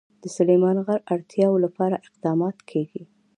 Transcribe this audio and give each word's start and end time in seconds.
د 0.23 0.23
سلیمان 0.37 0.77
غر 0.85 0.99
د 1.05 1.07
اړتیاوو 1.13 1.63
لپاره 1.65 2.01
اقدامات 2.07 2.57
کېږي. 2.69 3.03